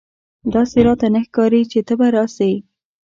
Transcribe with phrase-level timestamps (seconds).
[0.53, 2.53] داسي راته نه ښکاري چې ته به راسې!